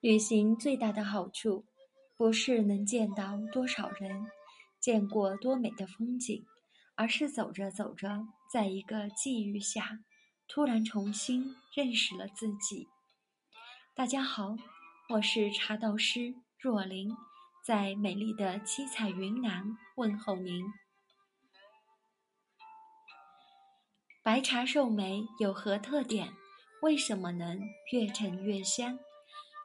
[0.00, 1.64] 旅行最大的好处，
[2.18, 4.26] 不是能见到多少人，
[4.78, 6.44] 见过多美的风景，
[6.94, 10.00] 而是走着走着，在一个际遇下，
[10.46, 12.88] 突然重新认识了自己。
[13.94, 14.56] 大家好，
[15.08, 17.16] 我是茶道师若琳，
[17.64, 20.62] 在美丽的七彩云南问候您。
[24.22, 26.34] 白茶寿眉有何特点？
[26.82, 27.58] 为什么能
[27.92, 28.98] 越陈越香？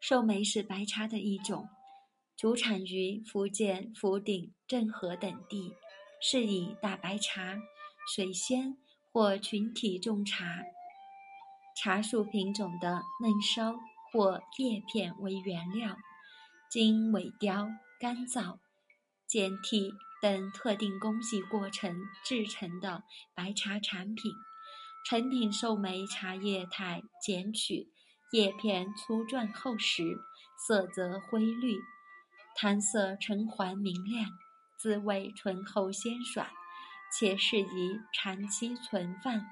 [0.00, 1.68] 寿眉是白茶的一种，
[2.36, 5.72] 主产于福建福鼎、政和等地，
[6.20, 7.56] 是以大白茶、
[8.14, 8.76] 水仙
[9.12, 10.62] 或群体种茶
[11.76, 13.74] 茶树品种的嫩梢
[14.12, 15.96] 或叶片为原料，
[16.70, 18.58] 经萎凋、干燥、
[19.26, 19.90] 剪剔
[20.22, 21.94] 等特定工序过程
[22.24, 23.02] 制成的
[23.34, 24.32] 白茶产品。
[25.08, 27.92] 成品寿眉茶叶态剪取。
[28.32, 30.18] 叶片粗壮厚实，
[30.66, 31.78] 色泽灰绿，
[32.56, 34.28] 汤色橙黄明亮，
[34.78, 36.46] 滋味醇厚鲜爽，
[37.16, 39.42] 且适宜长期存放。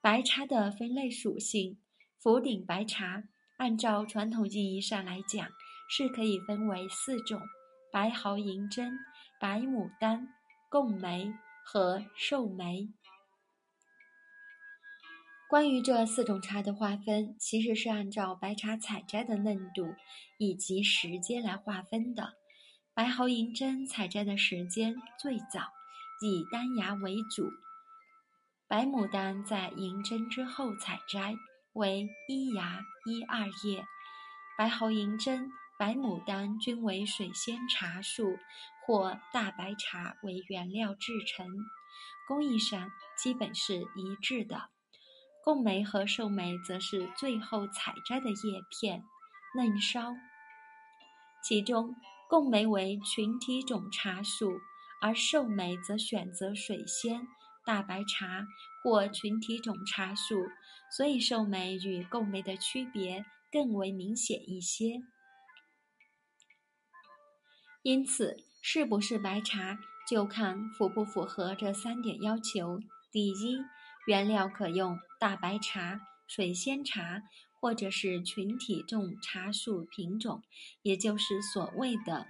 [0.00, 1.78] 白茶的分类属性，
[2.20, 3.22] 福鼎白茶
[3.56, 5.48] 按照传统意义上来讲，
[5.88, 7.40] 是可以分为四种：
[7.92, 8.98] 白毫银针、
[9.40, 10.28] 白牡丹、
[10.68, 11.32] 贡眉
[11.64, 12.88] 和寿眉。
[15.48, 19.94] 关于这四种茶的划分，其实是按照白茶采摘的嫩度
[20.38, 22.34] 以及时间来划分的。
[22.94, 25.60] 白毫银针采摘的时间最早，
[26.20, 27.44] 以单芽为主；
[28.66, 31.36] 白牡丹在银针之后采摘，
[31.74, 33.84] 为一芽一二叶；
[34.58, 38.36] 白毫银针、白牡丹均为水仙茶树
[38.84, 41.46] 或大白茶为原料制成，
[42.26, 44.70] 工艺上基本是一致的。
[45.46, 49.04] 贡眉和寿眉则是最后采摘的叶片、
[49.56, 50.12] 嫩梢。
[51.40, 51.94] 其中，
[52.28, 54.58] 贡眉为群体种茶树，
[55.00, 57.28] 而寿眉则选择水仙、
[57.64, 58.44] 大白茶
[58.82, 60.48] 或群体种茶树，
[60.90, 65.00] 所以寿眉与贡眉的区别更为明显一些。
[67.84, 69.78] 因此，是不是白茶，
[70.10, 72.80] 就看符不符合这三点要求：
[73.12, 73.60] 第一，
[74.06, 74.98] 原料可用。
[75.18, 77.22] 大白茶、水仙茶，
[77.58, 80.42] 或者是群体种茶树品种，
[80.82, 82.26] 也就是所谓的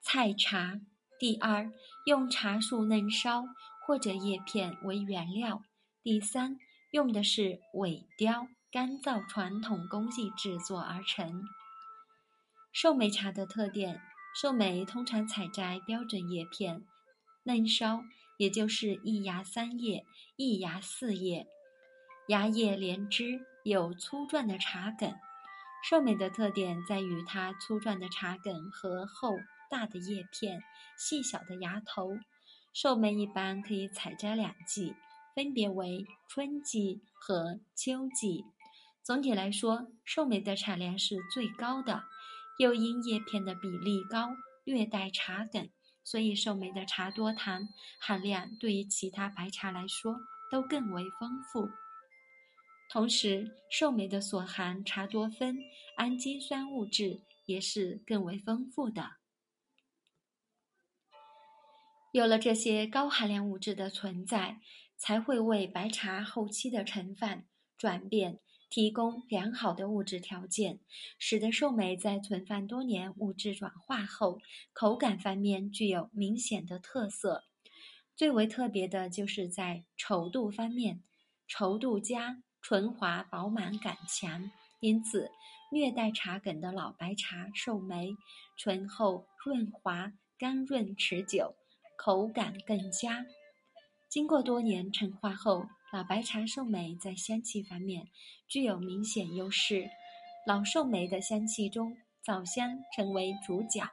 [0.00, 0.80] 菜茶。
[1.18, 1.72] 第二，
[2.04, 3.44] 用茶树嫩梢
[3.84, 5.64] 或者叶片为原料。
[6.04, 6.60] 第三，
[6.92, 11.42] 用的是萎凋、干燥传统工艺制作而成。
[12.72, 14.00] 寿眉茶的特点：
[14.40, 16.86] 寿眉通常采摘标准叶片、
[17.42, 18.04] 嫩梢。
[18.36, 20.04] 也就是一芽三叶，
[20.36, 21.46] 一芽四叶，
[22.28, 25.14] 芽叶连枝，有粗壮的茶梗。
[25.88, 29.36] 寿眉的特点在于它粗壮的茶梗和厚
[29.70, 30.60] 大的叶片、
[30.98, 32.18] 细小的芽头。
[32.72, 34.94] 寿眉一般可以采摘两季，
[35.34, 38.44] 分别为春季和秋季。
[39.02, 42.02] 总体来说，寿眉的产量是最高的，
[42.58, 44.30] 又因叶片的比例高，
[44.64, 45.68] 略带茶梗。
[46.06, 47.68] 所以，寿眉的茶多糖
[47.98, 50.16] 含量对于其他白茶来说
[50.52, 51.68] 都更为丰富。
[52.88, 55.58] 同时，寿眉的所含茶多酚、
[55.96, 59.16] 氨基酸物质也是更为丰富的。
[62.12, 64.60] 有了这些高含量物质的存在，
[64.96, 67.42] 才会为白茶后期的陈放
[67.76, 68.38] 转变。
[68.68, 70.80] 提供良好的物质条件，
[71.18, 74.40] 使得寿眉在存放多年、物质转化后，
[74.72, 77.44] 口感方面具有明显的特色。
[78.16, 81.02] 最为特别的就是在稠度方面，
[81.48, 84.50] 稠度佳、醇滑饱满感强，
[84.80, 85.30] 因此
[85.70, 88.16] 略带茶梗的老白茶寿眉
[88.56, 91.54] 醇厚润滑、甘润持久，
[91.96, 93.24] 口感更佳。
[94.08, 95.66] 经过多年陈化后。
[95.92, 98.08] 老白茶寿眉在香气方面
[98.48, 99.88] 具有明显优势，
[100.46, 103.88] 老寿眉的香气中，枣香成为主角，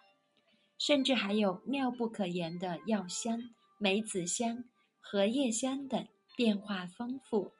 [0.80, 3.40] 甚至还有妙不可言的药香、
[3.78, 4.66] 梅子香、
[5.00, 7.52] 荷叶香等，变化丰富。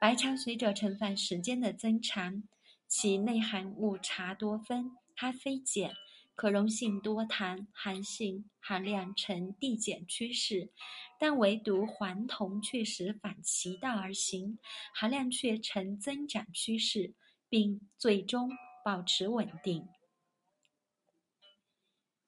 [0.00, 2.44] 白茶随着盛放时间的增长，
[2.88, 5.92] 其内含物茶多酚、咖啡碱。
[6.34, 10.72] 可溶性多糖，含性含量呈递减趋势，
[11.20, 14.58] 但唯独黄酮确实反其道而行，
[14.94, 17.14] 含量却呈增长趋势，
[17.48, 18.50] 并最终
[18.84, 19.86] 保持稳定。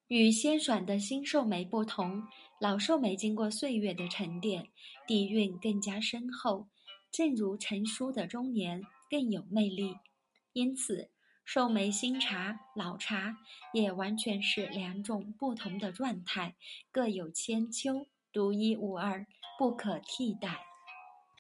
[0.09, 2.23] 与鲜爽的新寿眉不同，
[2.61, 4.69] 老寿眉经过岁月的沉淀，
[5.09, 6.69] 底蕴更加深厚，
[7.11, 9.97] 正如成熟的中年更有魅力。
[10.53, 11.11] 因此，
[11.45, 13.37] 寿眉新茶、老茶
[13.73, 16.55] 也完全是两种不同的状态，
[16.91, 19.27] 各有千秋，独一无二，
[19.59, 20.74] 不可替代。